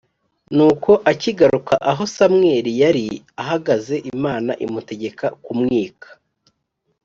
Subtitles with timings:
[0.55, 3.05] nuko akigaruka aho samweli yari
[3.41, 6.09] ahagaze imana imutegeka kumwika